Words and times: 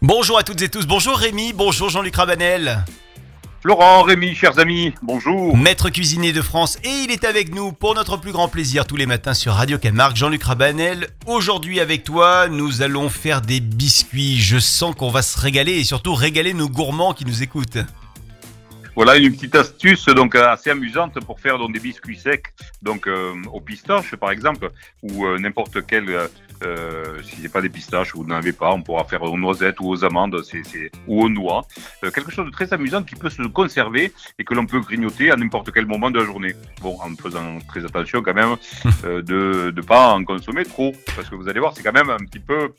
Bonjour 0.00 0.38
à 0.38 0.44
toutes 0.44 0.62
et 0.62 0.68
tous, 0.68 0.86
bonjour 0.86 1.16
Rémi, 1.16 1.52
bonjour 1.52 1.88
Jean-Luc 1.88 2.14
Rabanel. 2.14 2.84
Laurent, 3.64 4.02
Rémi, 4.02 4.32
chers 4.32 4.60
amis, 4.60 4.94
bonjour. 5.02 5.56
Maître 5.56 5.90
cuisinier 5.90 6.32
de 6.32 6.40
France 6.40 6.78
et 6.84 7.02
il 7.02 7.10
est 7.10 7.24
avec 7.24 7.52
nous 7.52 7.72
pour 7.72 7.96
notre 7.96 8.16
plus 8.16 8.30
grand 8.30 8.46
plaisir 8.46 8.86
tous 8.86 8.94
les 8.94 9.06
matins 9.06 9.34
sur 9.34 9.54
Radio 9.54 9.76
Camargue. 9.76 10.14
Jean-Luc 10.14 10.44
Rabanel, 10.44 11.08
aujourd'hui 11.26 11.80
avec 11.80 12.04
toi, 12.04 12.46
nous 12.46 12.82
allons 12.82 13.08
faire 13.08 13.40
des 13.40 13.58
biscuits. 13.58 14.36
Je 14.38 14.60
sens 14.60 14.94
qu'on 14.94 15.10
va 15.10 15.22
se 15.22 15.36
régaler 15.36 15.72
et 15.72 15.84
surtout 15.84 16.14
régaler 16.14 16.54
nos 16.54 16.68
gourmands 16.68 17.12
qui 17.12 17.24
nous 17.24 17.42
écoutent. 17.42 17.78
Voilà 18.94 19.16
une 19.16 19.32
petite 19.32 19.56
astuce 19.56 20.06
donc 20.06 20.36
assez 20.36 20.70
amusante 20.70 21.18
pour 21.24 21.40
faire 21.40 21.58
donc, 21.58 21.72
des 21.72 21.80
biscuits 21.80 22.18
secs, 22.18 22.46
donc 22.82 23.08
euh, 23.08 23.32
aux 23.52 23.60
pistaches 23.60 24.14
par 24.14 24.30
exemple, 24.30 24.70
ou 25.02 25.26
euh, 25.26 25.38
n'importe 25.38 25.84
quel. 25.86 26.08
Euh, 26.08 26.28
si 27.22 27.42
c'est 27.42 27.52
pas 27.52 27.60
des 27.60 27.68
pistaches 27.68 28.14
ou 28.14 28.22
vous 28.22 28.28
n'en 28.28 28.36
avez 28.36 28.52
pas, 28.52 28.70
on 28.72 28.82
pourra 28.82 29.04
faire 29.04 29.22
aux 29.22 29.38
noisettes 29.38 29.80
ou 29.80 29.88
aux 29.88 30.04
amandes, 30.04 30.42
c'est, 30.42 30.90
ou 31.06 31.22
aux 31.22 31.28
noix. 31.28 31.66
Euh, 32.04 32.10
quelque 32.10 32.30
chose 32.30 32.46
de 32.46 32.50
très 32.50 32.72
amusant 32.72 33.02
qui 33.02 33.14
peut 33.14 33.30
se 33.30 33.42
conserver 33.42 34.12
et 34.38 34.44
que 34.44 34.54
l'on 34.54 34.66
peut 34.66 34.80
grignoter 34.80 35.30
à 35.30 35.36
n'importe 35.36 35.72
quel 35.72 35.86
moment 35.86 36.10
de 36.10 36.18
la 36.18 36.24
journée. 36.24 36.54
Bon, 36.80 36.96
en 37.00 37.14
faisant 37.16 37.58
très 37.68 37.84
attention 37.84 38.22
quand 38.22 38.34
même 38.34 38.56
euh, 39.04 39.22
de 39.22 39.72
ne 39.74 39.82
pas 39.82 40.14
en 40.14 40.24
consommer 40.24 40.64
trop, 40.64 40.92
parce 41.16 41.28
que 41.28 41.34
vous 41.34 41.48
allez 41.48 41.60
voir, 41.60 41.74
c'est 41.76 41.82
quand 41.82 41.92
même 41.92 42.10
un 42.10 42.18
petit 42.18 42.40
peu 42.40 42.70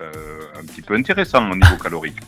euh, 0.00 0.12
un 0.56 0.64
petit 0.64 0.82
peu 0.82 0.94
intéressant 0.94 1.50
au 1.50 1.54
niveau 1.56 1.76
calorique. 1.82 2.18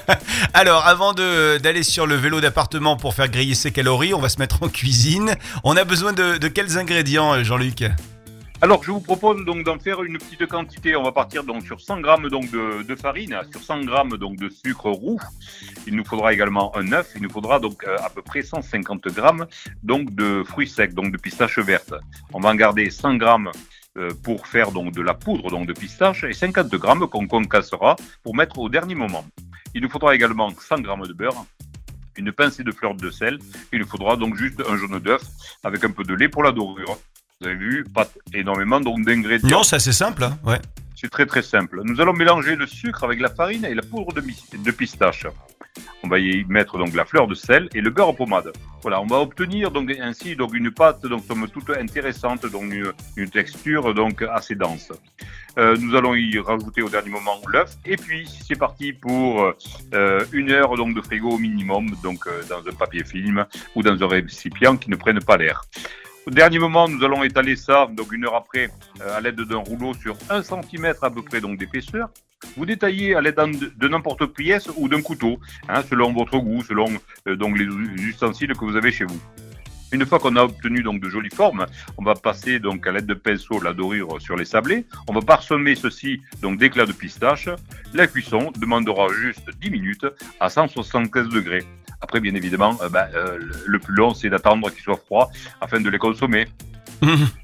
Alors, 0.54 0.86
avant 0.86 1.12
d'aller 1.12 1.82
sur 1.82 2.06
le 2.06 2.14
vélo 2.14 2.40
d'appartement 2.40 2.96
pour 2.96 3.14
faire 3.14 3.28
griller 3.28 3.54
ses 3.54 3.70
calories, 3.70 4.14
on 4.14 4.20
va 4.20 4.30
se 4.30 4.38
mettre 4.38 4.62
en 4.62 4.68
cuisine. 4.68 5.34
On 5.62 5.76
a 5.76 5.84
besoin 5.84 6.14
de, 6.14 6.38
de 6.38 6.48
quels 6.48 6.78
ingrédients, 6.78 7.34
euh, 7.34 7.44
Jean-Luc? 7.44 7.84
Alors, 8.60 8.82
je 8.82 8.90
vous 8.90 9.00
propose 9.00 9.44
donc 9.44 9.62
d'en 9.62 9.78
faire 9.78 10.02
une 10.02 10.18
petite 10.18 10.46
quantité. 10.46 10.96
On 10.96 11.04
va 11.04 11.12
partir 11.12 11.44
donc 11.44 11.62
sur 11.64 11.80
100 11.80 12.00
grammes 12.00 12.28
donc 12.28 12.50
de, 12.50 12.82
de 12.82 12.94
farine, 12.96 13.40
sur 13.52 13.62
100 13.62 13.84
grammes 13.84 14.16
donc 14.16 14.36
de 14.36 14.48
sucre 14.48 14.90
roux. 14.90 15.20
Il 15.86 15.94
nous 15.94 16.04
faudra 16.04 16.32
également 16.32 16.76
un 16.76 16.90
œuf. 16.90 17.12
Il 17.14 17.22
nous 17.22 17.30
faudra 17.30 17.60
donc 17.60 17.84
euh, 17.84 17.96
à 18.02 18.10
peu 18.10 18.20
près 18.20 18.42
150 18.42 19.06
grammes 19.14 19.46
donc 19.84 20.12
de 20.12 20.42
fruits 20.44 20.66
secs, 20.66 20.92
donc 20.92 21.12
de 21.12 21.18
pistaches 21.18 21.60
vertes. 21.60 21.94
On 22.34 22.40
va 22.40 22.48
en 22.48 22.56
garder 22.56 22.90
100 22.90 23.14
grammes 23.14 23.52
euh, 23.96 24.10
pour 24.24 24.48
faire 24.48 24.72
donc 24.72 24.92
de 24.92 25.02
la 25.02 25.14
poudre 25.14 25.50
donc 25.50 25.68
de 25.68 25.72
pistache 25.72 26.24
et 26.24 26.32
50 26.32 26.68
grammes 26.70 27.06
qu'on 27.06 27.28
concassera 27.28 27.94
pour 28.24 28.34
mettre 28.34 28.58
au 28.58 28.68
dernier 28.68 28.96
moment. 28.96 29.24
Il 29.72 29.82
nous 29.82 29.88
faudra 29.88 30.16
également 30.16 30.50
100 30.50 30.80
grammes 30.80 31.06
de 31.06 31.12
beurre, 31.12 31.46
une 32.16 32.32
pincée 32.32 32.64
de 32.64 32.72
fleur 32.72 32.96
de 32.96 33.10
sel. 33.10 33.38
Il 33.72 33.78
nous 33.78 33.86
faudra 33.86 34.16
donc 34.16 34.34
juste 34.36 34.60
un 34.68 34.76
jaune 34.76 34.98
d'œuf 34.98 35.22
avec 35.62 35.84
un 35.84 35.90
peu 35.90 36.02
de 36.02 36.14
lait 36.14 36.28
pour 36.28 36.42
la 36.42 36.50
dorure. 36.50 36.98
Vous 37.40 37.46
avez 37.46 37.56
vu, 37.56 37.84
pas 37.84 38.08
énormément 38.34 38.80
donc 38.80 39.04
d'ingrédients. 39.04 39.58
Non, 39.58 39.62
c'est 39.62 39.76
assez 39.76 39.92
simple, 39.92 40.24
hein, 40.24 40.36
ouais. 40.44 40.58
C'est 40.96 41.08
très 41.08 41.24
très 41.24 41.42
simple. 41.42 41.82
Nous 41.84 42.00
allons 42.00 42.12
mélanger 42.12 42.56
le 42.56 42.66
sucre 42.66 43.04
avec 43.04 43.20
la 43.20 43.28
farine 43.28 43.64
et 43.64 43.74
la 43.74 43.82
poudre 43.82 44.12
de 44.12 44.70
pistache. 44.72 45.24
On 46.02 46.08
va 46.08 46.18
y 46.18 46.44
mettre 46.48 46.78
donc 46.78 46.94
la 46.94 47.04
fleur 47.04 47.28
de 47.28 47.34
sel 47.34 47.68
et 47.74 47.80
le 47.80 47.90
beurre 47.90 48.08
en 48.08 48.14
pommade. 48.14 48.52
Voilà, 48.82 49.00
on 49.00 49.06
va 49.06 49.18
obtenir 49.18 49.70
donc 49.70 49.92
ainsi 50.00 50.34
donc 50.34 50.54
une 50.54 50.72
pâte 50.72 51.06
donc 51.06 51.24
somme 51.24 51.48
toute 51.48 51.70
intéressante, 51.70 52.46
donc 52.46 52.64
une, 52.64 52.92
une 53.16 53.30
texture 53.30 53.94
donc 53.94 54.22
assez 54.22 54.56
dense. 54.56 54.92
Euh, 55.58 55.76
nous 55.80 55.96
allons 55.96 56.14
y 56.14 56.38
rajouter 56.38 56.82
au 56.82 56.88
dernier 56.88 57.10
moment 57.10 57.40
l'œuf 57.48 57.76
et 57.84 57.96
puis 57.96 58.28
c'est 58.46 58.58
parti 58.58 58.92
pour 58.92 59.52
euh, 59.94 60.24
une 60.32 60.50
heure 60.50 60.76
donc 60.76 60.94
de 60.94 61.00
frigo 61.00 61.30
au 61.30 61.38
minimum 61.38 61.90
donc 62.02 62.26
euh, 62.26 62.42
dans 62.48 62.60
un 62.68 62.74
papier 62.74 63.02
film 63.02 63.44
ou 63.74 63.82
dans 63.82 64.00
un 64.00 64.08
récipient 64.08 64.76
qui 64.76 64.90
ne 64.90 64.96
prenne 64.96 65.20
pas 65.20 65.36
l'air. 65.36 65.62
Au 66.28 66.30
dernier 66.30 66.58
moment, 66.58 66.86
nous 66.90 67.02
allons 67.02 67.24
étaler 67.24 67.56
ça, 67.56 67.88
donc 67.90 68.12
une 68.12 68.26
heure 68.26 68.34
après, 68.34 68.68
euh, 69.00 69.16
à 69.16 69.20
l'aide 69.22 69.40
d'un 69.40 69.56
rouleau 69.56 69.94
sur 69.94 70.14
1 70.28 70.42
cm 70.42 70.92
à 71.00 71.08
peu 71.08 71.22
près 71.22 71.40
donc 71.40 71.58
d'épaisseur. 71.58 72.10
Vous 72.54 72.66
détaillez 72.66 73.14
à 73.14 73.22
l'aide 73.22 73.40
de 73.74 73.88
n'importe 73.88 74.18
quelle 74.18 74.28
pièce 74.44 74.68
ou 74.76 74.90
d'un 74.90 75.00
couteau, 75.00 75.40
hein, 75.70 75.80
selon 75.88 76.12
votre 76.12 76.36
goût, 76.36 76.62
selon 76.62 76.84
euh, 77.28 77.34
donc 77.34 77.58
les 77.58 77.64
ustensiles 77.64 78.52
que 78.52 78.62
vous 78.66 78.76
avez 78.76 78.92
chez 78.92 79.06
vous. 79.06 79.18
Une 79.90 80.04
fois 80.04 80.18
qu'on 80.18 80.36
a 80.36 80.42
obtenu 80.42 80.82
donc 80.82 81.00
de 81.00 81.08
jolies 81.08 81.34
formes, 81.34 81.64
on 81.96 82.04
va 82.04 82.12
passer 82.12 82.58
donc 82.58 82.86
à 82.86 82.92
l'aide 82.92 83.06
de 83.06 83.14
pinceau 83.14 83.58
la 83.62 83.72
dorure 83.72 84.20
sur 84.20 84.36
les 84.36 84.44
sablés. 84.44 84.84
On 85.08 85.14
va 85.14 85.22
parsemer 85.22 85.76
ceci 85.76 86.20
donc 86.42 86.58
d'éclats 86.58 86.84
de 86.84 86.92
pistache. 86.92 87.48
La 87.94 88.06
cuisson 88.06 88.52
demandera 88.58 89.06
juste 89.14 89.48
10 89.62 89.70
minutes 89.70 90.06
à 90.40 90.50
175 90.50 91.30
degrés. 91.30 91.64
Après, 92.00 92.20
bien 92.20 92.34
évidemment, 92.34 92.78
euh, 92.82 92.88
ben, 92.88 93.08
euh, 93.14 93.38
le- 93.66 93.78
plus 93.78 93.94
long, 93.94 94.14
c'est 94.14 94.28
d'attendre 94.30 94.70
qu'ils 94.70 94.82
soient 94.82 95.00
froids 95.04 95.30
afin 95.60 95.80
de 95.80 95.90
les 95.90 95.98
consommer. 95.98 96.46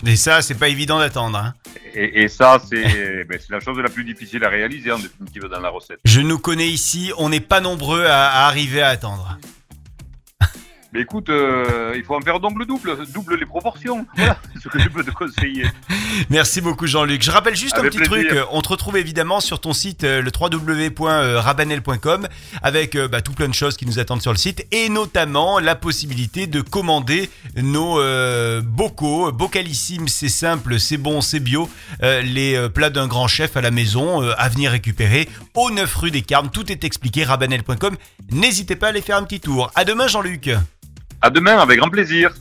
Et 0.06 0.16
ça, 0.16 0.42
c'est 0.42 0.54
pas 0.58 0.68
évident 0.68 0.98
d'attendre. 0.98 1.38
hein. 1.38 1.54
Et, 1.94 2.22
et 2.22 2.28
ça, 2.28 2.58
c'est 2.68 3.24
ben, 3.28 3.38
c'est 3.40 3.50
la 3.50 3.60
chose 3.60 3.78
la 3.78 3.88
plus 3.88 4.04
difficile 4.04 4.44
à 4.44 4.48
réaliser 4.48 4.90
en 4.92 4.98
définitive 4.98 5.44
dans 5.44 5.60
la 5.60 5.68
recette. 5.70 5.98
Je 6.04 6.20
nous 6.20 6.38
connais 6.38 6.68
ici, 6.68 7.12
on 7.18 7.28
n'est 7.28 7.40
pas 7.40 7.60
nombreux 7.60 8.04
à, 8.06 8.26
à 8.28 8.46
arriver 8.46 8.82
à 8.82 8.88
attendre. 8.88 9.38
Mais 10.92 11.00
écoute, 11.00 11.28
euh, 11.28 11.92
il 11.96 12.04
faut 12.04 12.14
en 12.14 12.20
faire 12.20 12.38
donc 12.38 12.56
le 12.56 12.64
double, 12.66 12.96
double 13.12 13.34
les 13.36 13.46
proportions. 13.46 14.06
Voilà, 14.16 14.38
ce 14.64 14.68
que 14.68 14.80
je 14.80 14.88
peux 14.88 15.04
te 15.04 15.10
conseiller. 15.10 15.66
Merci 16.30 16.60
beaucoup 16.60 16.86
Jean-Luc. 16.86 17.22
Je 17.22 17.30
rappelle 17.30 17.54
juste 17.56 17.76
un 17.78 17.82
petit 17.82 17.98
plaisir. 17.98 18.28
truc, 18.28 18.38
on 18.50 18.62
te 18.62 18.68
retrouve 18.68 18.96
évidemment 18.96 19.40
sur 19.40 19.60
ton 19.60 19.72
site 19.72 20.04
euh, 20.04 20.22
le 20.22 20.30
www.rabanel.com 20.38 22.28
avec 22.62 22.94
euh, 22.94 23.08
bah, 23.08 23.20
tout 23.20 23.32
plein 23.32 23.48
de 23.48 23.54
choses 23.54 23.76
qui 23.76 23.86
nous 23.86 23.98
attendent 23.98 24.22
sur 24.22 24.32
le 24.32 24.38
site 24.38 24.66
et 24.72 24.88
notamment 24.88 25.58
la 25.58 25.74
possibilité 25.74 26.46
de 26.46 26.60
commander 26.62 27.30
nos 27.56 28.00
euh, 28.00 28.62
bocaux, 28.62 29.32
bocalissimes, 29.32 30.08
c'est 30.08 30.28
simple, 30.28 30.80
c'est 30.80 30.96
bon, 30.96 31.20
c'est 31.20 31.40
bio, 31.40 31.68
euh, 32.02 32.22
les 32.22 32.54
euh, 32.54 32.68
plats 32.68 32.90
d'un 32.90 33.06
grand 33.06 33.28
chef 33.28 33.56
à 33.56 33.60
la 33.60 33.70
maison 33.70 34.22
euh, 34.22 34.32
à 34.38 34.48
venir 34.48 34.70
récupérer 34.70 35.28
au 35.54 35.70
9 35.70 35.94
rue 35.94 36.10
des 36.10 36.22
Carmes, 36.22 36.50
tout 36.50 36.70
est 36.72 36.84
expliqué 36.84 37.24
rabanel.com. 37.24 37.96
N'hésitez 38.30 38.76
pas 38.76 38.86
à 38.86 38.88
aller 38.90 39.02
faire 39.02 39.16
un 39.16 39.24
petit 39.24 39.40
tour. 39.40 39.70
À 39.74 39.84
demain 39.84 40.06
Jean-Luc. 40.06 40.50
À 41.20 41.30
demain, 41.30 41.58
avec 41.58 41.78
grand 41.78 41.90
plaisir. 41.90 42.34